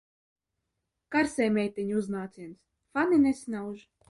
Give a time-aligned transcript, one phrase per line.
[1.15, 2.57] Karsējmeiteņu uznāciens.
[2.97, 3.87] Fani nesnauž.